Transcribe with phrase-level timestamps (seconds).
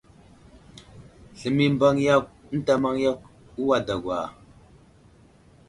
[1.39, 3.25] Sləmay i mbaŋ yakw ənta i maŋ yakw
[3.61, 4.19] uway dagwa?